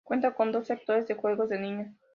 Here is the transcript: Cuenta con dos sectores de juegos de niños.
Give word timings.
Cuenta 0.03 0.33
con 0.33 0.51
dos 0.51 0.65
sectores 0.65 1.07
de 1.07 1.13
juegos 1.13 1.47
de 1.49 1.59
niños. 1.59 1.95